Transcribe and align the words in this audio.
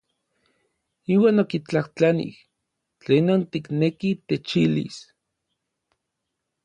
Iuan 1.13 1.41
okitlajtlanij: 1.43 2.33
¿Tlenon 3.01 3.41
tikneki 3.51 4.11
techilis? 4.27 4.97